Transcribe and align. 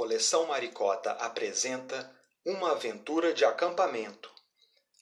Coleção 0.00 0.46
Maricota 0.46 1.12
apresenta 1.12 2.10
Uma 2.42 2.72
Aventura 2.72 3.34
de 3.34 3.44
Acampamento. 3.44 4.32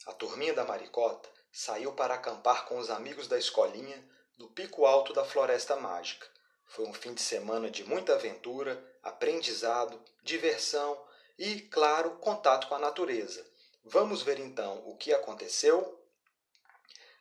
A 0.05 0.11
turminha 0.11 0.53
da 0.53 0.65
Maricota 0.65 1.29
saiu 1.53 1.93
para 1.93 2.15
acampar 2.15 2.65
com 2.65 2.77
os 2.77 2.89
amigos 2.89 3.25
da 3.25 3.37
escolinha 3.37 4.05
no 4.37 4.49
pico 4.49 4.85
alto 4.85 5.13
da 5.13 5.23
Floresta 5.23 5.77
Mágica. 5.77 6.27
Foi 6.65 6.85
um 6.85 6.93
fim 6.93 7.13
de 7.13 7.21
semana 7.21 7.71
de 7.71 7.85
muita 7.85 8.15
aventura, 8.15 8.77
aprendizado, 9.01 10.03
diversão 10.21 11.01
e, 11.37 11.61
claro, 11.61 12.17
contato 12.17 12.67
com 12.67 12.75
a 12.75 12.79
natureza. 12.79 13.49
Vamos 13.85 14.21
ver 14.21 14.37
então 14.37 14.83
o 14.85 14.97
que 14.97 15.13
aconteceu? 15.13 15.97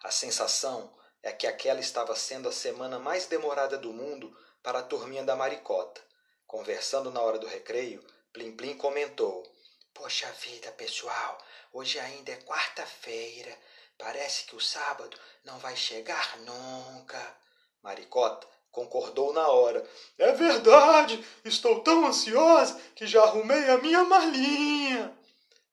A 0.03 0.11
sensação 0.11 0.93
é 1.23 1.31
que 1.31 1.47
aquela 1.47 1.79
estava 1.79 2.17
sendo 2.17 2.49
a 2.49 2.53
semana 2.53 2.99
mais 2.99 3.27
demorada 3.27 3.79
do 3.79 3.93
mundo 3.93 4.37
para 4.65 4.81
a 4.81 4.83
turminha 4.83 5.23
da 5.23 5.37
Maricota. 5.37 6.08
Conversando 6.49 7.11
na 7.11 7.21
hora 7.21 7.39
do 7.39 7.47
recreio, 7.47 8.03
Plim 8.33 8.57
Plim 8.57 8.75
comentou: 8.79 9.47
Poxa 9.93 10.27
vida, 10.41 10.73
pessoal, 10.73 11.39
hoje 11.75 12.01
ainda 12.01 12.33
é 12.33 12.37
quarta-feira. 12.37 13.55
Parece 13.99 14.45
que 14.45 14.57
o 14.57 14.61
sábado 14.61 15.15
não 15.45 15.59
vai 15.59 15.77
chegar 15.77 16.39
nunca. 16.39 17.37
Maricota 17.83 18.47
concordou 18.73 19.35
na 19.35 19.47
hora. 19.49 19.87
É 20.17 20.33
verdade, 20.33 21.23
estou 21.45 21.81
tão 21.81 22.07
ansiosa 22.07 22.81
que 22.95 23.07
já 23.07 23.23
arrumei 23.25 23.69
a 23.69 23.77
minha 23.77 24.05
malinha. 24.05 25.15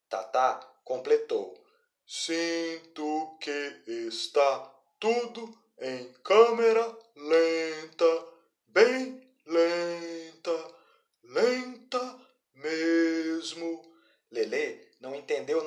Tatá 0.09 0.59
completou. 0.83 1.57
Sinto 2.05 3.37
que 3.39 3.83
está 3.87 4.73
tudo 4.99 5.57
em 5.79 6.11
câmera 6.21 6.97
lenta, 7.15 8.27
bem 8.67 9.25
lenta, 9.45 10.75
lenta 11.23 12.19
mesmo. 12.55 13.81
Lelê 14.31 14.79
não 14.99 15.15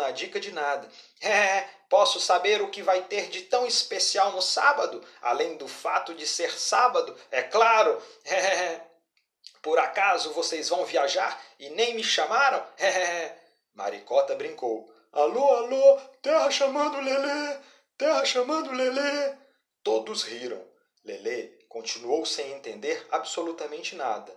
na 0.09 0.13
dica 0.13 0.41
de 0.41 0.51
nada. 0.51 0.89
É, 1.21 1.61
posso 1.89 2.19
saber 2.19 2.63
o 2.63 2.71
que 2.71 2.83
vai 2.83 3.03
ter 3.03 3.29
de 3.29 3.43
tão 3.43 3.67
especial 3.67 4.33
no 4.33 4.41
sábado, 4.41 5.05
além 5.21 5.57
do 5.57 5.69
fato 5.69 6.15
de 6.15 6.27
ser 6.27 6.51
sábado, 6.51 7.15
é 7.31 7.43
claro. 7.43 8.03
É, 8.25 8.81
por 9.61 9.79
acaso 9.79 10.33
vocês 10.33 10.69
vão 10.69 10.85
viajar 10.85 11.43
e 11.59 11.69
nem 11.71 11.95
me 11.95 12.03
chamaram? 12.03 12.65
É, 12.79 13.37
Maricota 13.75 14.35
brincou. 14.35 14.91
Alô, 15.13 15.47
alô, 15.57 16.01
terra 16.23 16.51
chamando 16.51 17.01
Lelê, 17.01 17.59
terra 17.97 18.25
chamando 18.25 18.73
Lelê. 18.73 19.35
Todos 19.83 20.23
riram. 20.23 20.65
Lelê 21.05 21.49
continuou 21.69 22.25
sem 22.25 22.53
entender 22.53 23.07
absolutamente 23.11 23.95
nada. 23.95 24.35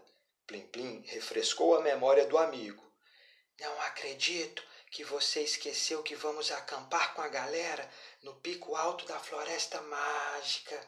Plim 0.48 0.68
Plim 0.68 1.04
refrescou 1.08 1.76
a 1.76 1.82
memória 1.82 2.26
do 2.26 2.38
amigo. 2.38 2.84
Não 3.60 3.82
acredito 3.82 4.64
que 4.92 5.06
você 5.06 5.42
esqueceu 5.42 6.04
que 6.04 6.16
vamos 6.16 6.52
acampar 6.52 7.14
com 7.14 7.22
a 7.22 7.30
galera 7.30 7.90
no 8.22 8.36
pico 8.36 8.76
alto 8.76 9.06
da 9.06 9.18
floresta 9.18 9.82
mágica. 9.82 10.80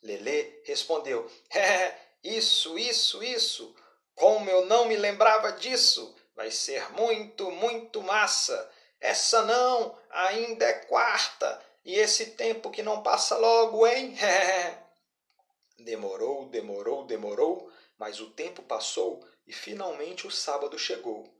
Lelê 0.00 0.62
respondeu: 0.64 1.30
É, 1.50 1.94
isso, 2.22 2.78
isso, 2.78 3.22
isso. 3.22 3.74
Como 4.14 4.48
eu 4.48 4.64
não 4.66 4.86
me 4.86 4.96
lembrava 4.96 5.52
disso. 5.52 6.14
Vai 6.34 6.52
ser 6.52 6.88
muito, 6.92 7.50
muito 7.50 8.00
massa. 8.00 8.70
Essa 9.00 9.42
não, 9.42 9.98
ainda 10.08 10.64
é 10.64 10.72
quarta. 10.84 11.60
E 11.84 11.96
esse 11.96 12.26
tempo 12.26 12.70
que 12.70 12.82
não 12.82 13.02
passa 13.02 13.36
logo, 13.36 13.84
hein? 13.86 14.14
demorou, 15.78 16.48
demorou, 16.48 17.04
demorou, 17.06 17.72
mas 17.96 18.20
o 18.20 18.30
tempo 18.30 18.62
passou 18.62 19.24
e 19.46 19.52
finalmente 19.52 20.26
o 20.26 20.30
sábado 20.30 20.78
chegou. 20.78 21.37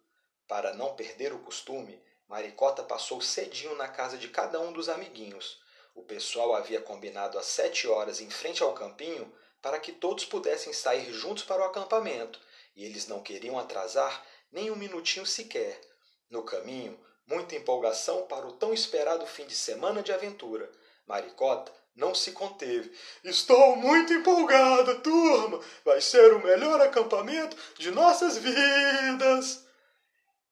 Para 0.49 0.73
não 0.73 0.95
perder 0.95 1.35
o 1.35 1.39
costume, 1.41 2.03
Maricota 2.27 2.83
passou 2.83 3.21
cedinho 3.21 3.77
na 3.77 3.87
casa 3.87 4.17
de 4.17 4.29
cada 4.29 4.59
um 4.59 4.73
dos 4.73 4.89
amiguinhos. 4.89 5.61
O 5.95 6.03
pessoal 6.03 6.55
havia 6.55 6.81
combinado 6.81 7.39
às 7.39 7.45
sete 7.45 7.87
horas 7.87 8.19
em 8.23 8.31
frente 8.31 8.63
ao 8.63 8.73
campinho 8.73 9.31
para 9.61 9.79
que 9.79 9.93
todos 9.93 10.25
pudessem 10.25 10.73
sair 10.73 11.13
juntos 11.13 11.45
para 11.45 11.61
o 11.61 11.67
acampamento, 11.67 12.41
e 12.75 12.83
eles 12.83 13.07
não 13.07 13.23
queriam 13.23 13.59
atrasar 13.59 14.25
nem 14.51 14.71
um 14.71 14.77
minutinho 14.77 15.27
sequer. 15.27 15.79
No 16.31 16.43
caminho, 16.43 16.99
muita 17.27 17.55
empolgação 17.55 18.27
para 18.27 18.47
o 18.47 18.53
tão 18.53 18.73
esperado 18.73 19.27
fim 19.27 19.45
de 19.45 19.55
semana 19.55 20.03
de 20.03 20.13
aventura. 20.13 20.71
Maricota 21.07 21.71
não 21.95 22.15
se 22.15 22.33
conteve. 22.33 22.91
Estou 23.23 23.77
muito 23.77 24.15
empolgada, 24.15 24.95
turma! 25.01 25.61
Vai 25.85 26.01
ser 26.01 26.33
o 26.33 26.43
melhor 26.43 26.81
acampamento 26.81 27.55
de 27.77 27.91
nossas 27.91 28.39
vidas! 28.39 29.68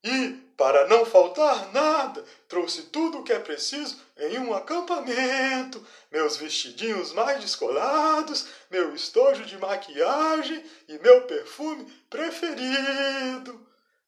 E, 0.04 0.32
para 0.56 0.86
não 0.86 1.04
faltar 1.04 1.72
nada, 1.72 2.24
trouxe 2.48 2.84
tudo 2.84 3.18
o 3.18 3.22
que 3.24 3.32
é 3.32 3.38
preciso 3.38 4.00
em 4.16 4.38
um 4.38 4.54
acampamento: 4.54 5.84
meus 6.10 6.36
vestidinhos 6.36 7.12
mais 7.12 7.40
descolados, 7.40 8.48
meu 8.70 8.94
estojo 8.94 9.44
de 9.44 9.58
maquiagem 9.58 10.64
e 10.88 10.98
meu 10.98 11.22
perfume 11.22 11.84
preferido. 12.08 13.66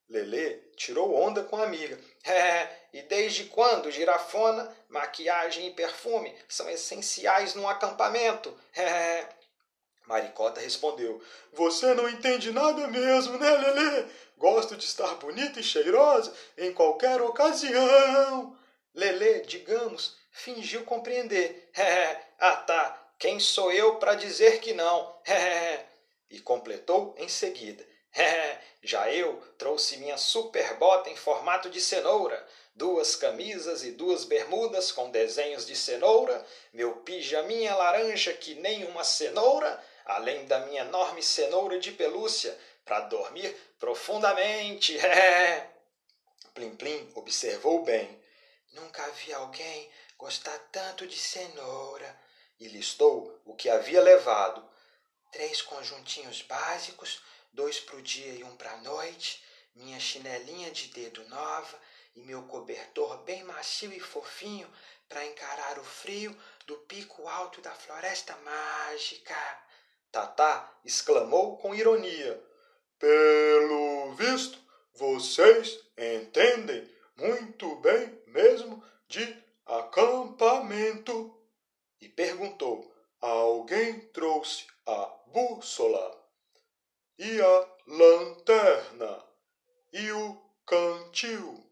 Lelê 0.09 0.55
tirou 0.75 1.13
onda 1.15 1.43
com 1.43 1.57
a 1.57 1.65
amiga. 1.65 1.99
É, 2.23 2.67
e 2.91 3.01
desde 3.03 3.45
quando 3.45 3.91
girafona, 3.91 4.73
maquiagem 4.87 5.67
e 5.67 5.73
perfume 5.73 6.35
são 6.47 6.67
essenciais 6.69 7.53
num 7.53 7.67
acampamento? 7.67 8.57
É. 8.75 9.38
Maricota 10.19 10.59
respondeu: 10.59 11.21
Você 11.53 11.93
não 11.93 12.09
entende 12.09 12.51
nada 12.51 12.87
mesmo, 12.87 13.37
né, 13.37 13.49
Lelê? 13.49 14.05
Gosto 14.37 14.75
de 14.75 14.85
estar 14.85 15.15
bonita 15.15 15.59
e 15.59 15.63
cheirosa 15.63 16.33
em 16.57 16.73
qualquer 16.73 17.21
ocasião. 17.21 18.57
Lelê, 18.93 19.41
digamos, 19.41 20.17
fingiu 20.31 20.83
compreender. 20.83 21.71
Ah, 22.37 22.55
tá. 22.55 23.11
Quem 23.17 23.39
sou 23.39 23.71
eu 23.71 23.95
para 23.95 24.15
dizer 24.15 24.59
que 24.59 24.73
não? 24.73 25.13
E 26.29 26.39
completou 26.39 27.15
em 27.17 27.27
seguida. 27.27 27.85
Já 28.81 29.11
eu 29.11 29.41
trouxe 29.57 29.97
minha 29.97 30.17
super 30.17 30.75
bota 30.75 31.09
em 31.09 31.15
formato 31.15 31.69
de 31.69 31.81
cenoura, 31.81 32.45
duas 32.73 33.15
camisas 33.15 33.83
e 33.83 33.91
duas 33.91 34.23
bermudas 34.23 34.91
com 34.91 35.11
desenhos 35.11 35.65
de 35.65 35.75
cenoura, 35.75 36.45
meu 36.73 36.97
pijaminha 36.97 37.75
laranja 37.75 38.33
que 38.33 38.55
nem 38.55 38.85
uma 38.85 39.03
cenoura, 39.03 39.83
além 40.09 40.45
da 40.45 40.59
minha 40.61 40.81
enorme 40.81 41.21
cenoura 41.21 41.79
de 41.79 41.91
pelúcia 41.91 42.57
para 42.83 43.01
dormir 43.01 43.55
profundamente. 43.77 44.97
Plim 46.53 46.75
Plim 46.75 47.11
observou 47.15 47.83
bem. 47.83 48.19
Nunca 48.73 49.07
vi 49.11 49.31
alguém 49.31 49.89
gostar 50.17 50.57
tanto 50.71 51.05
de 51.05 51.17
cenoura. 51.17 52.19
E 52.59 52.67
listou 52.67 53.39
o 53.45 53.55
que 53.55 53.69
havia 53.69 54.01
levado. 54.01 54.67
Três 55.31 55.61
conjuntinhos 55.61 56.41
básicos, 56.41 57.21
dois 57.53 57.79
para 57.79 57.95
o 57.95 58.01
dia 58.01 58.33
e 58.33 58.43
um 58.43 58.57
para 58.57 58.71
a 58.71 58.77
noite, 58.77 59.43
minha 59.75 59.99
chinelinha 59.99 60.71
de 60.71 60.87
dedo 60.87 61.23
nova 61.29 61.79
e 62.15 62.21
meu 62.21 62.43
cobertor 62.43 63.19
bem 63.19 63.43
macio 63.43 63.93
e 63.93 63.99
fofinho 63.99 64.69
para 65.07 65.25
encarar 65.25 65.77
o 65.77 65.83
frio 65.83 66.35
do 66.65 66.75
pico 66.79 67.27
alto 67.27 67.61
da 67.61 67.71
floresta 67.71 68.35
mágica. 68.37 69.69
Tatá 70.11 70.79
exclamou 70.83 71.57
com 71.57 71.75
ironia. 71.75 72.43
Pelo 72.97 74.13
visto, 74.13 74.59
vocês 74.93 75.79
entendem 75.97 76.89
muito 77.15 77.75
bem 77.77 78.21
mesmo 78.27 78.83
de 79.07 79.43
acampamento. 79.65 81.35
E 82.01 82.09
perguntou: 82.09 82.93
Alguém 83.21 83.99
trouxe 84.09 84.65
a 84.85 85.05
bússola? 85.27 86.19
e 87.19 87.41
a 87.41 87.67
lanterna, 87.85 89.21
e 89.91 90.09
o 90.09 90.41
cantil, 90.65 91.69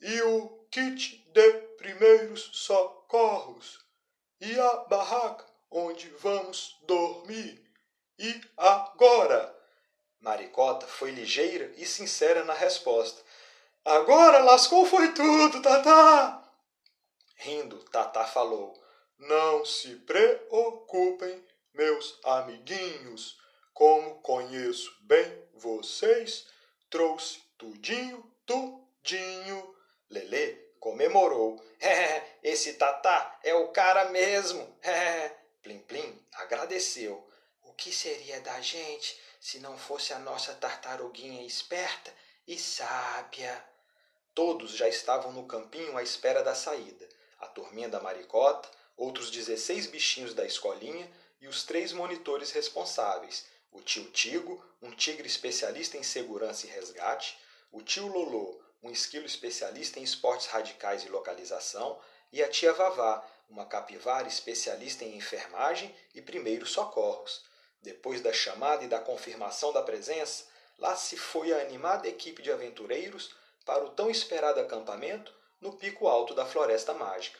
e 0.00 0.20
o 0.22 0.48
kit 0.68 1.24
de 1.32 1.52
primeiros 1.78 2.50
socorros, 2.52 3.78
e 4.40 4.58
a 4.58 4.76
barraca 4.88 5.46
onde 5.74 6.08
vamos 6.20 6.78
dormir. 6.82 7.60
E 8.16 8.40
agora? 8.56 9.52
Maricota 10.20 10.86
foi 10.86 11.10
ligeira 11.10 11.72
e 11.76 11.84
sincera 11.84 12.44
na 12.44 12.54
resposta. 12.54 13.20
Agora 13.84 14.38
lascou 14.38 14.86
foi 14.86 15.12
tudo, 15.12 15.60
Tatá! 15.60 16.42
Rindo, 17.36 17.78
Tatá 17.90 18.24
falou: 18.24 18.72
Não 19.18 19.64
se 19.64 19.96
preocupem, 19.96 21.44
meus 21.74 22.18
amiguinhos 22.24 23.36
como 23.74 24.20
conheço 24.20 24.96
bem 25.00 25.44
vocês, 25.52 26.46
trouxe 26.88 27.42
tudinho, 27.58 28.24
tudinho. 28.46 29.74
Lelê 30.08 30.52
comemorou. 30.78 31.60
Esse 32.42 32.74
Tatá 32.74 33.40
é 33.42 33.52
o 33.54 33.68
cara 33.68 34.06
mesmo. 34.10 34.78
Plim 35.64 35.78
Plim 35.80 36.22
agradeceu. 36.34 37.26
O 37.62 37.72
que 37.72 37.90
seria 37.90 38.38
da 38.42 38.60
gente 38.60 39.18
se 39.40 39.58
não 39.58 39.78
fosse 39.78 40.12
a 40.12 40.18
nossa 40.18 40.52
tartaruguinha 40.54 41.42
esperta 41.42 42.12
e 42.46 42.58
sábia. 42.58 43.64
Todos 44.34 44.72
já 44.72 44.86
estavam 44.86 45.32
no 45.32 45.46
campinho 45.46 45.96
à 45.96 46.02
espera 46.02 46.42
da 46.42 46.54
saída. 46.54 47.08
A 47.40 47.46
turminha 47.46 47.88
da 47.88 48.00
maricota, 48.00 48.70
outros 48.94 49.30
16 49.30 49.86
bichinhos 49.86 50.34
da 50.34 50.44
escolinha 50.44 51.10
e 51.40 51.48
os 51.48 51.64
três 51.64 51.92
monitores 51.92 52.52
responsáveis: 52.52 53.46
o 53.72 53.80
tio 53.80 54.04
Tigo, 54.10 54.62
um 54.82 54.90
tigre 54.90 55.26
especialista 55.26 55.96
em 55.96 56.02
segurança 56.02 56.66
e 56.66 56.70
resgate, 56.70 57.38
o 57.72 57.80
tio 57.80 58.06
Lolô, 58.06 58.60
um 58.82 58.90
esquilo 58.90 59.24
especialista 59.24 59.98
em 59.98 60.02
esportes 60.02 60.46
radicais 60.48 61.04
e 61.04 61.08
localização, 61.08 61.98
e 62.30 62.42
a 62.42 62.48
tia 62.48 62.72
Vavá, 62.74 63.26
uma 63.48 63.66
capivara 63.66 64.26
especialista 64.26 65.04
em 65.04 65.16
enfermagem 65.16 65.94
e 66.14 66.22
primeiros 66.22 66.70
socorros. 66.70 67.44
Depois 67.82 68.20
da 68.20 68.32
chamada 68.32 68.84
e 68.84 68.88
da 68.88 68.98
confirmação 68.98 69.72
da 69.72 69.82
presença, 69.82 70.44
lá 70.78 70.96
se 70.96 71.16
foi 71.16 71.52
a 71.52 71.60
animada 71.60 72.08
equipe 72.08 72.42
de 72.42 72.50
aventureiros 72.50 73.34
para 73.64 73.84
o 73.84 73.90
tão 73.90 74.10
esperado 74.10 74.60
acampamento 74.60 75.34
no 75.60 75.72
pico 75.72 76.08
alto 76.08 76.34
da 76.34 76.44
Floresta 76.44 76.92
Mágica. 76.92 77.38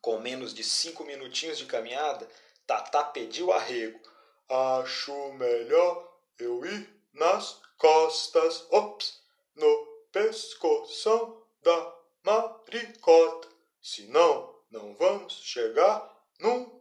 Com 0.00 0.18
menos 0.18 0.54
de 0.54 0.62
cinco 0.62 1.04
minutinhos 1.04 1.58
de 1.58 1.66
caminhada, 1.66 2.28
Tatá 2.66 3.04
pediu 3.04 3.52
arrego. 3.52 4.00
Acho 4.48 5.32
melhor 5.32 6.16
eu 6.38 6.64
ir 6.64 6.88
nas 7.12 7.60
costas, 7.76 8.66
ops, 8.70 9.20
no 9.54 9.86
pescoção 10.12 11.42
da 11.62 11.94
maricota. 12.22 13.48
Senão, 13.82 14.54
não 14.70 14.94
vamos 15.26 15.42
chegar 15.42 16.08
nunca. 16.38 16.76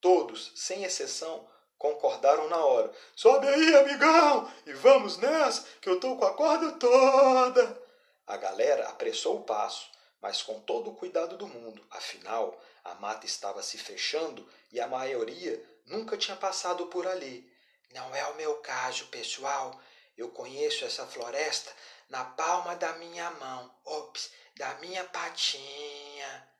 Todos, 0.00 0.52
sem 0.56 0.82
exceção, 0.82 1.48
concordaram 1.78 2.48
na 2.48 2.58
hora. 2.58 2.90
Sobe 3.14 3.46
aí, 3.46 3.76
amigão, 3.76 4.52
e 4.66 4.72
vamos 4.72 5.18
nessa, 5.18 5.64
que 5.80 5.88
eu 5.88 6.00
tô 6.00 6.16
com 6.16 6.24
a 6.24 6.34
corda 6.34 6.72
toda. 6.72 7.82
A 8.26 8.36
galera 8.36 8.88
apressou 8.88 9.36
o 9.36 9.44
passo, 9.44 9.88
mas 10.20 10.42
com 10.42 10.58
todo 10.60 10.90
o 10.90 10.96
cuidado 10.96 11.36
do 11.36 11.46
mundo. 11.46 11.84
Afinal, 11.90 12.60
a 12.82 12.94
mata 12.96 13.24
estava 13.24 13.62
se 13.62 13.78
fechando 13.78 14.48
e 14.72 14.80
a 14.80 14.88
maioria 14.88 15.62
nunca 15.86 16.16
tinha 16.16 16.36
passado 16.36 16.86
por 16.86 17.06
ali. 17.06 17.48
Não 17.92 18.14
é 18.16 18.24
o 18.26 18.36
meu 18.36 18.56
caso, 18.56 19.06
pessoal. 19.06 19.80
Eu 20.16 20.30
conheço 20.30 20.84
essa 20.84 21.06
floresta 21.06 21.70
na 22.08 22.24
palma 22.24 22.74
da 22.74 22.94
minha 22.94 23.30
mão. 23.30 23.72
Ops, 23.84 24.30
da 24.56 24.74
minha 24.74 25.04
patinha. 25.04 26.55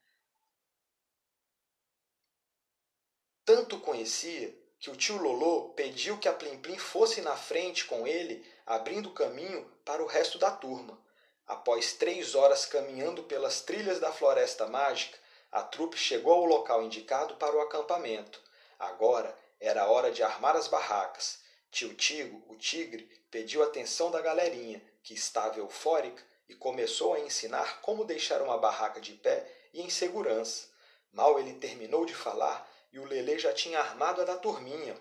Tanto 3.46 3.78
conhecia 3.78 4.52
que 4.81 4.90
o 4.90 4.96
tio 4.96 5.19
Lolô 5.19 5.69
pediu 5.69 6.19
que 6.19 6.28
a 6.28 6.32
Plim 6.32 6.58
Plim 6.58 6.76
fosse 6.78 7.20
na 7.20 7.37
frente 7.37 7.84
com 7.84 8.04
ele, 8.04 8.44
abrindo 8.66 9.12
caminho 9.12 9.64
para 9.84 10.02
o 10.02 10.06
resto 10.06 10.37
da 10.37 10.50
turma. 10.50 11.00
Após 11.46 11.93
três 11.93 12.34
horas 12.34 12.66
caminhando 12.66 13.22
pelas 13.22 13.60
trilhas 13.60 14.00
da 14.00 14.10
Floresta 14.10 14.66
Mágica, 14.66 15.16
a 15.52 15.62
trupe 15.62 15.96
chegou 15.96 16.32
ao 16.32 16.44
local 16.44 16.82
indicado 16.82 17.37
para 17.37 17.56
o 17.56 17.60
acampamento. 17.60 18.43
Agora 18.81 19.32
era 19.60 19.87
hora 19.87 20.10
de 20.10 20.25
armar 20.25 20.56
as 20.56 20.66
barracas. 20.66 21.38
Tio 21.70 21.94
Tigo, 21.94 22.44
o 22.49 22.56
tigre, 22.56 23.08
pediu 23.31 23.62
atenção 23.62 24.10
da 24.10 24.20
galerinha, 24.20 24.82
que 25.04 25.14
estava 25.14 25.60
eufórica, 25.60 26.20
e 26.49 26.54
começou 26.56 27.14
a 27.14 27.20
ensinar 27.20 27.81
como 27.81 28.04
deixar 28.04 28.42
uma 28.42 28.58
barraca 28.58 29.00
de 29.00 29.12
pé 29.12 29.49
e 29.72 29.82
em 29.82 29.88
segurança. 29.88 30.66
Mal 31.12 31.38
ele 31.38 31.54
terminou 31.54 32.04
de 32.04 32.14
falar, 32.14 32.69
e 32.93 32.99
o 32.99 33.05
Lelê 33.05 33.38
já 33.38 33.53
tinha 33.53 33.79
armado 33.79 34.23
a 34.23 34.25
da 34.25 34.37
turminha. 34.37 34.97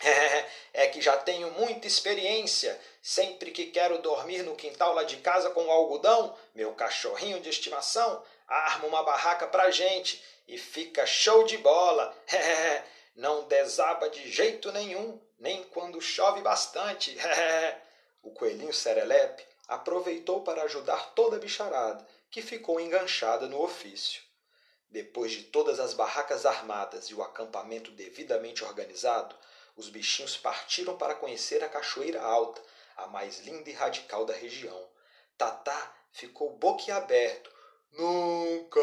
É, 0.72 0.86
que 0.86 1.00
já 1.00 1.16
tenho 1.16 1.50
muita 1.52 1.88
experiência. 1.88 2.78
Sempre 3.02 3.50
que 3.50 3.66
quero 3.66 3.98
dormir 3.98 4.44
no 4.44 4.54
quintal 4.54 4.94
lá 4.94 5.02
de 5.02 5.16
casa 5.16 5.50
com 5.50 5.64
o 5.64 5.70
algodão, 5.70 6.36
meu 6.54 6.72
cachorrinho 6.72 7.40
de 7.40 7.48
estimação, 7.48 8.22
arma 8.46 8.86
uma 8.86 9.02
barraca 9.02 9.48
pra 9.48 9.72
gente 9.72 10.22
e 10.46 10.56
fica 10.56 11.04
show 11.04 11.42
de 11.42 11.58
bola. 11.58 12.16
Não 13.16 13.48
desaba 13.48 14.08
de 14.08 14.30
jeito 14.30 14.70
nenhum, 14.70 15.20
nem 15.38 15.64
quando 15.64 16.00
chove 16.00 16.40
bastante. 16.42 17.16
o 18.22 18.30
coelhinho 18.30 18.72
Serelepe 18.72 19.44
aproveitou 19.66 20.42
para 20.42 20.62
ajudar 20.62 21.12
toda 21.14 21.36
a 21.36 21.40
bicharada, 21.40 22.06
que 22.30 22.40
ficou 22.40 22.78
enganchada 22.78 23.48
no 23.48 23.60
ofício. 23.60 24.22
Depois 24.90 25.32
de 25.32 25.44
todas 25.44 25.78
as 25.78 25.92
barracas 25.92 26.46
armadas 26.46 27.06
e 27.06 27.14
o 27.14 27.22
acampamento 27.22 27.90
devidamente 27.90 28.64
organizado, 28.64 29.36
os 29.76 29.88
bichinhos 29.88 30.36
partiram 30.36 30.96
para 30.96 31.14
conhecer 31.14 31.62
a 31.62 31.68
Cachoeira 31.68 32.22
Alta, 32.22 32.62
a 32.96 33.06
mais 33.06 33.40
linda 33.40 33.68
e 33.68 33.72
radical 33.72 34.24
da 34.24 34.32
região. 34.32 34.88
Tatá 35.36 35.94
ficou 36.10 36.56
boquiaberto. 36.56 37.50
Nunca 37.92 38.80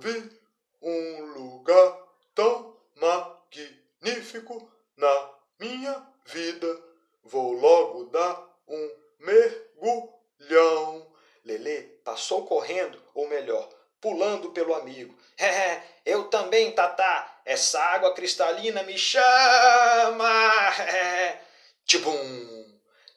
vi 0.00 0.40
um 0.80 1.24
lugar 1.32 2.06
tão 2.34 2.76
magnífico 2.94 4.70
na 4.96 5.34
minha 5.58 6.06
vida. 6.26 6.82
Vou 7.24 7.52
logo 7.52 8.04
dar 8.04 8.56
um 8.68 8.90
mergulhão. 9.18 11.12
Lelê 11.44 11.82
passou 12.04 12.46
correndo, 12.46 13.02
ou 13.14 13.28
melhor, 13.28 13.68
pulando 14.00 14.50
pelo 14.50 14.74
amigo. 14.74 15.16
É, 15.38 15.82
eu 16.04 16.24
também, 16.24 16.72
Tatá. 16.72 17.40
Essa 17.44 17.80
água 17.80 18.14
cristalina 18.14 18.82
me 18.82 18.98
chama. 18.98 20.26
É. 20.88 21.40
Tibum! 21.84 22.66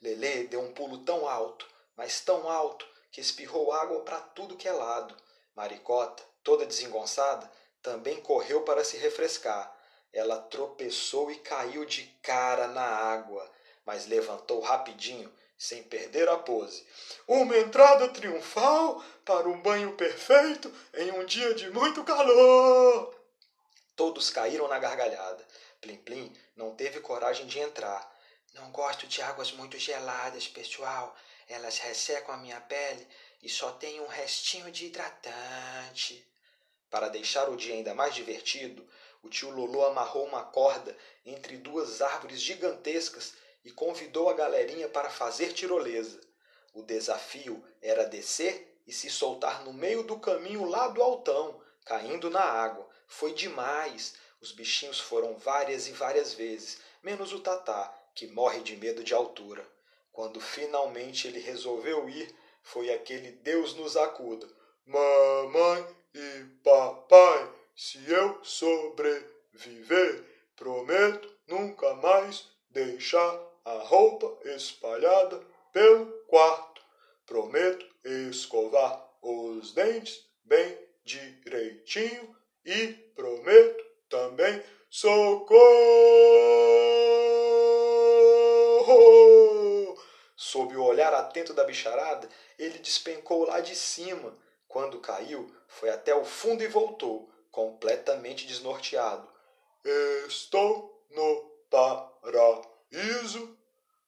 Lelê 0.01 0.43
deu 0.43 0.61
um 0.61 0.71
pulo 0.71 0.99
tão 0.99 1.27
alto, 1.27 1.67
mas 1.95 2.21
tão 2.21 2.49
alto, 2.49 2.87
que 3.11 3.19
espirrou 3.19 3.73
água 3.73 4.01
para 4.01 4.19
tudo 4.19 4.55
que 4.55 4.67
é 4.67 4.71
lado. 4.71 5.15
Maricota, 5.55 6.23
toda 6.43 6.65
desengonçada, 6.65 7.51
também 7.81 8.21
correu 8.21 8.61
para 8.61 8.83
se 8.83 8.97
refrescar. 8.97 9.75
Ela 10.13 10.37
tropeçou 10.37 11.31
e 11.31 11.39
caiu 11.39 11.83
de 11.85 12.03
cara 12.21 12.67
na 12.67 12.85
água, 12.85 13.49
mas 13.85 14.05
levantou 14.05 14.59
rapidinho 14.61 15.31
sem 15.59 15.83
perder 15.83 16.29
a 16.29 16.37
pose. 16.37 16.87
Uma 17.27 17.57
entrada 17.57 18.07
triunfal 18.07 19.03
para 19.25 19.49
um 19.49 19.61
banho 19.61 19.91
perfeito 19.97 20.73
em 20.93 21.11
um 21.11 21.25
dia 21.25 21.53
de 21.53 21.69
muito 21.69 22.01
calor. 22.05 23.13
Todos 23.93 24.29
caíram 24.29 24.69
na 24.69 24.79
gargalhada. 24.79 25.45
Plim 25.81 25.97
Plim 25.97 26.33
não 26.55 26.73
teve 26.75 27.01
coragem 27.01 27.45
de 27.45 27.59
entrar. 27.59 28.09
Não 28.53 28.71
gosto 28.71 29.05
de 29.05 29.21
águas 29.21 29.51
muito 29.51 29.77
geladas, 29.77 30.47
pessoal. 30.47 31.13
Elas 31.49 31.77
ressecam 31.77 32.33
a 32.33 32.37
minha 32.37 32.61
pele 32.61 33.05
e 33.43 33.49
só 33.49 33.73
tem 33.73 33.99
um 33.99 34.07
restinho 34.07 34.71
de 34.71 34.85
hidratante. 34.85 36.25
Para 36.89 37.09
deixar 37.09 37.49
o 37.49 37.57
dia 37.57 37.73
ainda 37.73 37.93
mais 37.93 38.15
divertido, 38.15 38.87
o 39.21 39.29
tio 39.29 39.49
Lolo 39.49 39.85
amarrou 39.85 40.25
uma 40.25 40.43
corda 40.43 40.95
entre 41.25 41.57
duas 41.57 42.01
árvores 42.01 42.39
gigantescas 42.39 43.33
e 43.63 43.71
convidou 43.71 44.29
a 44.29 44.33
galerinha 44.33 44.87
para 44.87 45.09
fazer 45.09 45.53
tirolesa. 45.53 46.19
O 46.73 46.81
desafio 46.81 47.63
era 47.81 48.05
descer 48.05 48.81
e 48.85 48.93
se 48.93 49.09
soltar 49.09 49.63
no 49.63 49.73
meio 49.73 50.03
do 50.03 50.19
caminho 50.19 50.65
lá 50.65 50.87
do 50.87 51.01
altão, 51.01 51.61
caindo 51.85 52.29
na 52.29 52.41
água. 52.43 52.87
Foi 53.07 53.33
demais. 53.33 54.15
Os 54.41 54.51
bichinhos 54.51 54.99
foram 54.99 55.35
várias 55.35 55.87
e 55.87 55.91
várias 55.91 56.33
vezes, 56.33 56.79
menos 57.03 57.33
o 57.33 57.39
Tatá, 57.39 57.93
que 58.15 58.27
morre 58.27 58.61
de 58.61 58.75
medo 58.77 59.03
de 59.03 59.13
altura. 59.13 59.67
Quando 60.11 60.39
finalmente 60.39 61.27
ele 61.27 61.39
resolveu 61.39 62.07
ir, 62.09 62.33
foi 62.61 62.91
aquele 62.93 63.31
Deus 63.31 63.73
nos 63.75 63.97
acuda. 63.97 64.47
Mamãe 64.85 65.85
e 66.13 66.45
papai, 66.63 67.53
se 67.75 67.99
eu 68.09 68.43
sobreviver, 68.43 70.23
prometo 70.55 71.29
nunca 71.47 71.93
mais 71.95 72.45
deixar 72.69 73.48
a 73.65 73.73
roupa 73.79 74.37
espalhada 74.49 75.41
pelo 75.71 76.05
quarto. 76.27 76.81
Prometo 77.25 77.85
escovar 78.03 79.07
os 79.21 79.73
dentes 79.73 80.25
bem 80.43 80.77
direitinho 81.03 82.35
e 82.65 82.87
prometo 83.15 83.83
também 84.09 84.63
socorro. 84.89 85.59
Sob 90.35 90.75
o 90.75 90.83
olhar 90.83 91.13
atento 91.13 91.53
da 91.53 91.63
bicharada, 91.63 92.27
ele 92.57 92.79
despencou 92.79 93.45
lá 93.45 93.59
de 93.59 93.75
cima. 93.75 94.35
Quando 94.67 94.99
caiu, 94.99 95.53
foi 95.67 95.89
até 95.89 96.13
o 96.15 96.25
fundo 96.25 96.63
e 96.63 96.67
voltou, 96.67 97.29
completamente 97.51 98.47
desnorteado. 98.47 99.27
Estou 100.27 101.05
no 101.11 101.49
paraíso 102.91 103.57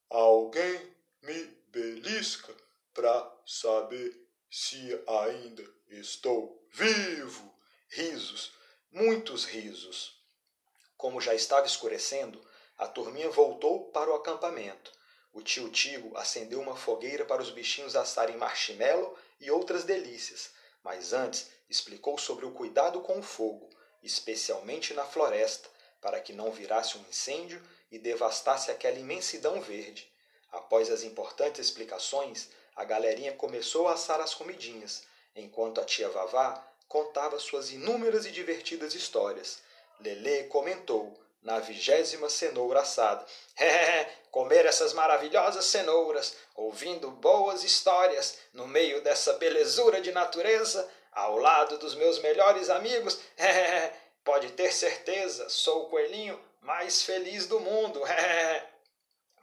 Alguém 0.10 0.94
me 1.22 1.44
belisca 1.70 2.54
para 2.94 3.32
saber 3.46 4.28
se 4.50 5.02
ainda 5.08 5.64
estou 5.88 6.68
vivo. 6.70 7.50
Risos, 7.88 8.54
muitos 8.92 9.46
risos. 9.46 10.22
Como 10.98 11.22
já 11.22 11.34
estava 11.34 11.66
escurecendo, 11.66 12.46
a 12.78 12.88
turminha 12.88 13.30
voltou 13.30 13.86
para 13.92 14.12
o 14.12 14.16
acampamento. 14.16 14.92
O 15.32 15.42
tio 15.42 15.70
Tigo 15.70 16.18
acendeu 16.18 16.60
uma 16.60 16.76
fogueira 16.76 17.24
para 17.24 17.42
os 17.42 17.50
bichinhos 17.50 17.96
assarem 17.96 18.36
marshmallow 18.36 19.18
e 19.40 19.50
outras 19.50 19.86
delícias, 19.86 20.52
mas 20.84 21.14
antes 21.14 21.50
explicou 21.70 22.18
sobre 22.18 22.46
o 22.46 22.52
cuidado 22.52 23.00
com 23.00 23.20
o 23.20 23.24
fogo, 23.24 23.70
especialmente 24.04 24.94
na 24.94 25.06
floresta, 25.06 25.70
para 26.02 26.20
que 26.20 26.34
não 26.34 26.52
virasse 26.52 26.98
um 26.98 27.02
incêndio 27.10 27.62
e 27.92 28.00
devastasse 28.00 28.72
aquela 28.72 28.98
imensidão 28.98 29.62
verde. 29.62 30.10
Após 30.52 30.90
as 30.90 31.04
importantes 31.04 31.60
explicações, 31.60 32.50
a 32.76 32.84
galerinha 32.84 33.34
começou 33.34 33.88
a 33.88 33.94
assar 33.94 34.20
as 34.22 34.34
comidinhas, 34.34 35.04
enquanto 35.36 35.82
a 35.82 35.86
tia 35.86 36.10
Vavá 36.10 36.66
contava 36.88 37.40
suas 37.40 37.72
inúmeras 37.72 38.26
e 38.26 38.32
divertidas 38.32 38.96
histórias. 38.96 39.60
Lelê 40.00 40.44
comentou, 40.44 41.18
na 41.42 41.60
vigésima 41.60 42.30
cenoura 42.30 42.82
assada. 42.82 43.26
É, 43.58 44.06
comer 44.30 44.66
essas 44.66 44.94
maravilhosas 44.94 45.66
cenouras, 45.66 46.36
ouvindo 46.56 47.10
boas 47.12 47.64
histórias, 47.64 48.38
no 48.54 48.68
meio 48.68 49.02
dessa 49.02 49.34
belezura 49.34 50.02
de 50.02 50.12
natureza, 50.12 50.88
ao 51.12 51.38
lado 51.38 51.78
dos 51.78 51.96
meus 51.96 52.20
melhores 52.20 52.70
amigos. 52.70 53.20
É, 53.38 53.92
pode 54.24 54.52
ter 54.52 54.72
certeza, 54.72 55.50
sou 55.50 55.84
o 55.84 55.90
coelhinho 55.90 56.40
mais 56.62 57.04
feliz 57.04 57.48
do 57.48 57.60
mundo. 57.60 58.02
É. 58.08 58.72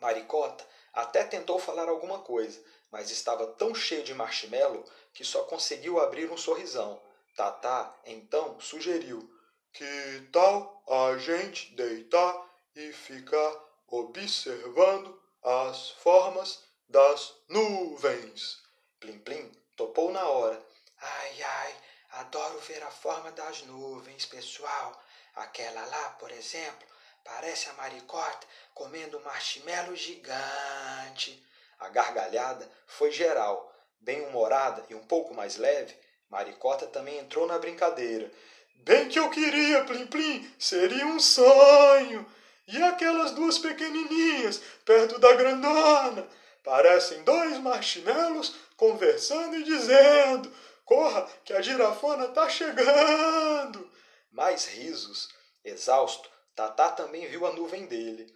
Maricota 0.01 0.65
até 0.93 1.25
tentou 1.25 1.59
falar 1.59 1.89
alguma 1.89 2.21
coisa, 2.21 2.63
mas 2.91 3.11
estava 3.11 3.47
tão 3.47 3.75
cheio 3.75 4.05
de 4.05 4.15
marshmallow 4.15 4.85
que 5.13 5.25
só 5.25 5.45
conseguiu 5.45 6.01
abrir 6.01 6.31
um 6.31 6.37
sorrisão. 6.37 7.01
Tatá 7.37 7.95
então 8.05 8.61
sugeriu: 8.61 9.29
Que 9.73 10.29
tal 10.33 10.83
a 10.89 11.19
gente 11.19 11.75
deitar 11.75 12.49
e 12.75 12.93
ficar 12.93 13.65
observando 13.87 15.21
as 15.43 15.91
formas 15.91 16.65
das 16.89 17.35
nuvens? 17.49 18.63
Plim 18.99 19.19
Plim 19.21 19.53
topou 19.77 20.11
na 20.11 20.27
hora. 20.27 20.61
Ai, 21.01 21.43
ai, 21.43 21.77
adoro 22.11 22.59
ver 22.61 22.83
a 22.83 22.91
forma 22.91 23.31
das 23.33 23.63
nuvens, 23.63 24.27
pessoal. 24.27 25.01
Aquela 25.37 25.85
lá, 25.87 26.11
por 26.19 26.33
exemplo, 26.33 26.88
parece 27.29 27.69
a 27.69 27.75
maricota 27.75 28.47
comendo 28.75 29.19
um 29.19 29.23
marshmallow 29.23 29.95
gigante. 29.95 31.45
A 31.79 31.89
gargalhada 31.89 32.69
foi 32.87 33.11
geral. 33.11 33.73
Bem-humorada 34.01 34.85
e 34.89 34.95
um 34.95 35.05
pouco 35.05 35.35
mais 35.35 35.57
leve, 35.57 35.95
Maricota 36.31 36.87
também 36.87 37.19
entrou 37.19 37.47
na 37.47 37.59
brincadeira. 37.59 38.31
Bem 38.77 39.09
que 39.09 39.19
eu 39.19 39.29
queria, 39.29 39.85
Plim 39.85 40.07
Plim, 40.07 40.55
seria 40.59 41.07
um 41.07 41.19
sonho. 41.19 42.25
E 42.67 42.81
aquelas 42.83 43.33
duas 43.33 43.59
pequenininhas 43.59 44.61
perto 44.85 45.19
da 45.19 45.33
grandona? 45.35 46.29
Parecem 46.63 47.25
dois 47.25 47.59
marshmallows 47.59 48.55
conversando 48.77 49.57
e 49.57 49.65
dizendo: 49.65 50.53
Corra, 50.85 51.29
que 51.45 51.53
a 51.53 51.61
girafona 51.61 52.29
tá 52.29 52.49
chegando. 52.49 53.91
Mais 54.31 54.67
risos. 54.67 55.29
Exausto, 55.65 56.31
Tatá 56.59 56.91
também 56.91 57.25
viu 57.29 57.47
a 57.47 57.53
nuvem 57.53 57.87
dele. 57.87 58.27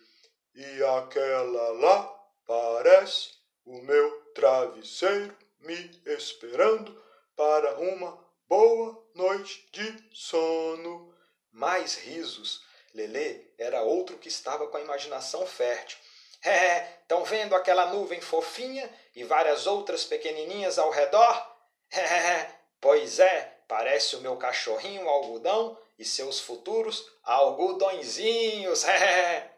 E 0.55 0.85
aquela 0.85 1.73
lá 1.73 2.25
parece 2.47 3.31
o 3.64 3.79
meu 3.83 4.33
travesseiro 4.33 5.37
me 5.59 6.00
esperando 6.07 7.05
para 7.35 7.81
uma 7.81 8.25
boa 8.49 9.05
noite 9.12 9.69
de 9.73 10.09
sono. 10.12 11.12
Mais 11.50 11.97
risos. 11.97 12.64
Lelê 12.95 13.41
era 13.59 13.83
outro 13.83 14.17
que 14.19 14.29
estava 14.29 14.69
com 14.69 14.76
a 14.76 14.83
imaginação 14.83 15.45
fértil. 15.45 15.99
É, 16.45 16.99
estão 17.00 17.25
vendo 17.25 17.57
aquela 17.57 17.87
nuvem 17.87 18.21
fofinha 18.21 18.88
e 19.17 19.25
várias 19.25 19.67
outras 19.67 20.05
pequenininhas 20.05 20.79
ao 20.79 20.91
redor? 20.91 21.57
É, 21.91 22.49
pois 22.81 23.19
é, 23.19 23.59
parece 23.67 24.14
o 24.14 24.21
meu 24.21 24.37
cachorrinho 24.37 25.09
algodão 25.09 25.76
e 26.02 26.04
seus 26.04 26.40
futuros 26.40 27.09
algodõezinhos. 27.23 28.85
É. 28.90 29.52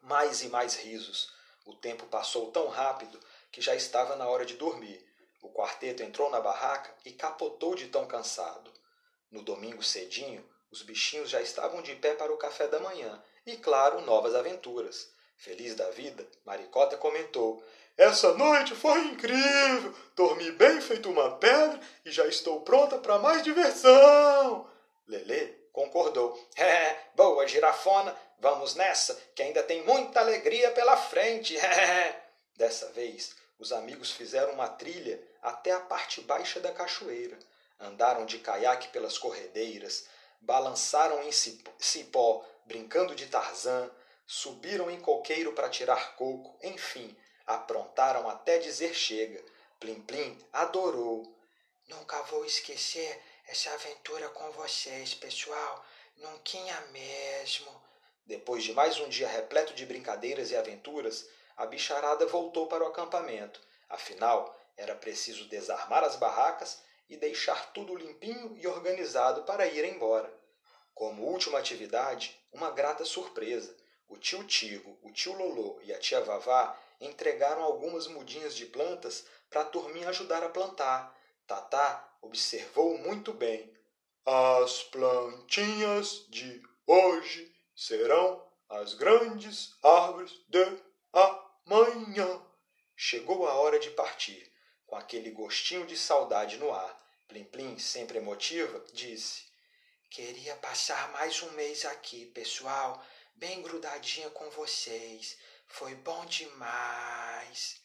Mais 0.00 0.42
e 0.42 0.48
mais 0.48 0.76
risos. 0.76 1.32
O 1.64 1.74
tempo 1.74 2.06
passou 2.06 2.50
tão 2.50 2.68
rápido 2.68 3.18
que 3.50 3.60
já 3.60 3.74
estava 3.74 4.16
na 4.16 4.28
hora 4.28 4.44
de 4.44 4.54
dormir. 4.54 5.04
O 5.42 5.50
quarteto 5.50 6.02
entrou 6.02 6.30
na 6.30 6.40
barraca 6.40 6.94
e 7.04 7.12
capotou 7.12 7.74
de 7.74 7.88
tão 7.88 8.06
cansado. 8.06 8.70
No 9.30 9.42
domingo 9.42 9.82
cedinho, 9.82 10.46
os 10.70 10.82
bichinhos 10.82 11.30
já 11.30 11.40
estavam 11.40 11.82
de 11.82 11.94
pé 11.96 12.14
para 12.14 12.32
o 12.32 12.36
café 12.36 12.68
da 12.68 12.80
manhã 12.80 13.22
e, 13.46 13.56
claro, 13.56 14.02
novas 14.02 14.34
aventuras. 14.34 15.10
Feliz 15.36 15.74
da 15.74 15.90
vida, 15.90 16.26
Maricota 16.44 16.96
comentou: 16.96 17.64
Essa 17.96 18.34
noite 18.34 18.74
foi 18.74 19.00
incrível! 19.06 19.94
Dormi 20.14 20.52
bem 20.52 20.80
feito 20.80 21.10
uma 21.10 21.36
pedra 21.36 21.80
e 22.04 22.10
já 22.10 22.26
estou 22.26 22.60
pronta 22.60 22.98
para 22.98 23.18
mais 23.18 23.42
diversão! 23.42 24.70
Lelê 25.06 25.63
concordou: 25.74 26.40
É, 26.56 26.96
boa, 27.14 27.46
girafona, 27.46 28.16
vamos 28.38 28.74
nessa, 28.74 29.20
que 29.34 29.42
ainda 29.42 29.62
tem 29.62 29.82
muita 29.82 30.20
alegria 30.20 30.70
pela 30.70 30.96
frente! 30.96 31.54
Dessa 32.56 32.90
vez, 32.92 33.34
os 33.58 33.72
amigos 33.72 34.12
fizeram 34.12 34.54
uma 34.54 34.68
trilha 34.68 35.20
até 35.42 35.72
a 35.72 35.80
parte 35.80 36.22
baixa 36.22 36.60
da 36.60 36.72
cachoeira. 36.72 37.36
Andaram 37.78 38.24
de 38.24 38.38
caiaque 38.38 38.88
pelas 38.88 39.18
corredeiras, 39.18 40.06
balançaram 40.40 41.22
em 41.24 41.32
cipó, 41.32 42.46
brincando 42.64 43.14
de 43.14 43.26
Tarzan, 43.26 43.90
subiram 44.26 44.88
em 44.90 45.00
coqueiro 45.00 45.52
para 45.52 45.68
tirar 45.68 46.14
coco, 46.14 46.56
enfim, 46.62 47.14
aprontaram 47.44 48.28
até 48.28 48.58
dizer 48.58 48.94
chega. 48.94 49.42
Plim 49.80 50.00
Plim 50.02 50.38
adorou. 50.52 51.34
Nunca 51.88 52.22
vou 52.22 52.44
esquecer 52.44 53.20
essa 53.46 53.72
aventura 53.72 54.28
com 54.30 54.50
vocês, 54.52 55.14
pessoal. 55.14 55.84
Nunca 56.16 56.80
mesmo. 56.92 57.70
Depois 58.26 58.64
de 58.64 58.72
mais 58.72 58.98
um 58.98 59.08
dia 59.08 59.28
repleto 59.28 59.74
de 59.74 59.84
brincadeiras 59.84 60.50
e 60.50 60.56
aventuras, 60.56 61.28
a 61.56 61.66
bicharada 61.66 62.26
voltou 62.26 62.66
para 62.66 62.84
o 62.84 62.88
acampamento. 62.88 63.60
Afinal, 63.88 64.58
era 64.76 64.94
preciso 64.94 65.46
desarmar 65.48 66.02
as 66.02 66.16
barracas 66.16 66.82
e 67.08 67.16
deixar 67.16 67.72
tudo 67.72 67.94
limpinho 67.94 68.56
e 68.56 68.66
organizado 68.66 69.42
para 69.42 69.66
ir 69.66 69.84
embora. 69.84 70.32
Como 70.94 71.24
última 71.24 71.58
atividade, 71.58 72.40
uma 72.52 72.70
grata 72.70 73.04
surpresa. 73.04 73.76
O 74.08 74.16
tio 74.16 74.44
Tigo, 74.44 74.98
o 75.02 75.12
tio 75.12 75.32
Lolô 75.32 75.80
e 75.82 75.92
a 75.92 75.98
tia 75.98 76.20
Vavá 76.20 76.78
entregaram 77.00 77.62
algumas 77.62 78.06
mudinhas 78.06 78.54
de 78.54 78.66
plantas 78.66 79.26
para 79.50 79.62
a 79.62 79.66
turminha 79.66 80.08
ajudar 80.08 80.42
a 80.42 80.48
plantar. 80.48 81.14
Tatá 81.46 82.16
observou 82.22 82.96
muito 82.98 83.32
bem. 83.32 83.72
As 84.24 84.82
plantinhas 84.84 86.24
de 86.28 86.62
hoje 86.86 87.54
serão 87.76 88.42
as 88.68 88.94
grandes 88.94 89.76
árvores 89.82 90.32
de 90.48 90.82
amanhã. 91.12 92.42
Chegou 92.96 93.46
a 93.46 93.54
hora 93.54 93.78
de 93.78 93.90
partir. 93.90 94.50
Com 94.86 94.96
aquele 94.96 95.30
gostinho 95.30 95.86
de 95.86 95.96
saudade 95.96 96.56
no 96.56 96.72
ar, 96.72 97.04
Plim 97.26 97.44
Plim, 97.44 97.78
sempre 97.78 98.18
emotiva, 98.18 98.84
disse: 98.92 99.44
Queria 100.10 100.56
passar 100.56 101.10
mais 101.12 101.42
um 101.42 101.50
mês 101.52 101.84
aqui, 101.84 102.26
pessoal, 102.26 103.04
bem 103.34 103.60
grudadinha 103.62 104.30
com 104.30 104.48
vocês. 104.50 105.36
Foi 105.66 105.94
bom 105.96 106.24
demais. 106.26 107.83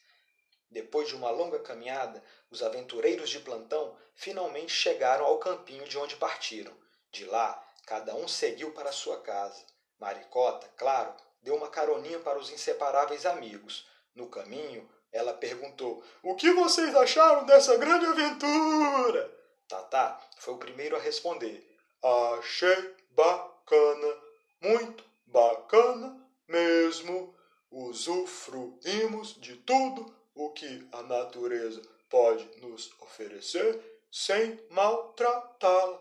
Depois 0.70 1.08
de 1.08 1.16
uma 1.16 1.32
longa 1.32 1.60
caminhada, 1.60 2.24
os 2.52 2.62
aventureiros 2.62 3.30
de 3.30 3.40
plantão 3.40 3.96
finalmente 4.14 4.72
chegaram 4.72 5.26
ao 5.26 5.40
campinho 5.40 5.88
de 5.88 5.98
onde 5.98 6.16
partiram. 6.16 6.74
De 7.12 7.26
lá, 7.26 7.64
cada 7.88 8.16
um 8.16 8.28
seguiu 8.28 8.72
para 8.72 8.92
sua 8.92 9.20
casa. 9.22 9.66
Maricota, 10.00 10.70
claro, 10.78 11.14
deu 11.42 11.56
uma 11.56 11.70
caroninha 11.70 12.20
para 12.20 12.38
os 12.38 12.52
inseparáveis 12.52 13.26
amigos. 13.26 13.88
No 14.14 14.28
caminho, 14.28 14.88
ela 15.12 15.34
perguntou: 15.34 16.04
O 16.22 16.36
que 16.36 16.52
vocês 16.52 16.96
acharam 16.96 17.46
dessa 17.46 17.76
grande 17.78 18.06
aventura? 18.06 19.36
Tatá 19.68 20.20
foi 20.38 20.54
o 20.54 20.60
primeiro 20.60 20.96
a 20.96 21.00
responder: 21.00 21.68
Achei 22.04 22.96
bacana, 23.10 24.18
muito 24.62 25.04
bacana 25.26 26.30
mesmo. 26.48 27.36
Usufruímos 27.72 29.40
de 29.40 29.56
tudo 29.58 30.19
o 30.40 30.52
que 30.52 30.88
a 30.94 31.04
natureza 31.04 31.82
pode 32.10 32.46
nos 32.62 32.90
oferecer 33.02 33.78
sem 34.10 34.58
maltratá-la. 34.70 36.00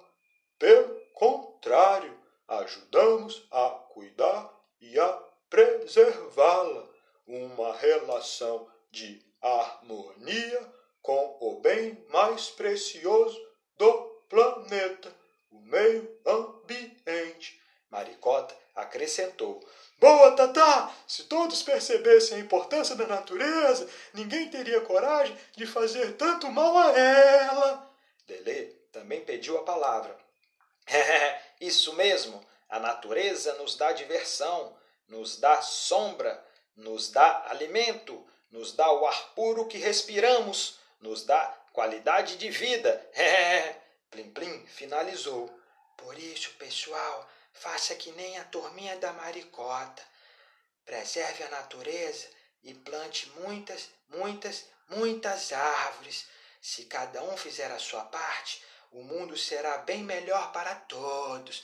Pelo 0.56 0.94
contrário, 1.12 2.16
ajudamos 2.46 3.44
a 3.50 3.68
cuidar 3.92 4.48
e 4.80 4.96
a 4.98 5.08
preservá-la. 5.50 6.88
Uma 7.26 7.76
relação 7.76 8.70
de 8.92 9.20
harmonia 9.42 10.72
com 11.02 11.36
o 11.40 11.60
bem 11.60 12.02
mais 12.08 12.48
precioso 12.48 13.38
do 13.76 13.92
planeta, 14.28 15.12
o 15.50 15.58
meio 15.58 16.16
ambiente. 16.24 17.60
Maricota 17.90 18.56
acrescentou: 18.76 19.66
Boa, 19.98 20.30
Tatá! 20.36 20.94
Se 21.18 21.24
todos 21.24 21.64
percebessem 21.64 22.36
a 22.36 22.40
importância 22.40 22.94
da 22.94 23.04
natureza, 23.04 23.90
ninguém 24.14 24.48
teria 24.50 24.80
coragem 24.82 25.36
de 25.56 25.66
fazer 25.66 26.12
tanto 26.12 26.48
mal 26.48 26.78
a 26.78 26.96
ela. 26.96 27.92
Delê 28.24 28.66
também 28.92 29.24
pediu 29.24 29.58
a 29.58 29.64
palavra. 29.64 30.16
Isso 31.60 31.92
mesmo! 31.94 32.40
A 32.68 32.78
natureza 32.78 33.52
nos 33.54 33.74
dá 33.74 33.90
diversão, 33.90 34.78
nos 35.08 35.40
dá 35.40 35.60
sombra, 35.60 36.40
nos 36.76 37.10
dá 37.10 37.46
alimento, 37.48 38.24
nos 38.48 38.72
dá 38.72 38.88
o 38.92 39.04
ar 39.04 39.34
puro 39.34 39.66
que 39.66 39.76
respiramos, 39.76 40.78
nos 41.00 41.24
dá 41.24 41.52
qualidade 41.72 42.36
de 42.36 42.48
vida. 42.48 43.04
Plim 44.08 44.30
Plim 44.30 44.64
finalizou. 44.68 45.50
Por 45.96 46.16
isso, 46.16 46.52
pessoal, 46.60 47.28
faça 47.52 47.96
que 47.96 48.12
nem 48.12 48.38
a 48.38 48.44
turminha 48.44 48.96
da 48.98 49.12
maricota. 49.14 50.06
Preserve 50.88 51.44
a 51.44 51.50
natureza 51.50 52.26
e 52.62 52.72
plante 52.72 53.28
muitas, 53.40 53.90
muitas, 54.08 54.64
muitas 54.88 55.52
árvores. 55.52 56.24
Se 56.62 56.86
cada 56.86 57.22
um 57.24 57.36
fizer 57.36 57.70
a 57.70 57.78
sua 57.78 58.04
parte, 58.06 58.64
o 58.90 59.02
mundo 59.02 59.36
será 59.36 59.76
bem 59.76 60.02
melhor 60.02 60.50
para 60.50 60.74
todos. 60.74 61.56